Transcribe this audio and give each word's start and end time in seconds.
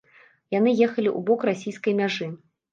Яны 0.57 0.73
ехалі 0.87 1.09
ў 1.17 1.25
бок 1.29 1.47
расійскай 1.53 1.99
мяжы. 2.03 2.35